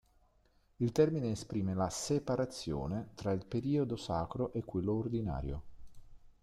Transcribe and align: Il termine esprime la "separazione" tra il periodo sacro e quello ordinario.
Il 0.77 0.91
termine 0.93 1.29
esprime 1.29 1.75
la 1.75 1.91
"separazione" 1.91 3.09
tra 3.13 3.33
il 3.33 3.45
periodo 3.45 3.95
sacro 3.97 4.51
e 4.51 4.63
quello 4.65 4.93
ordinario. 4.93 5.63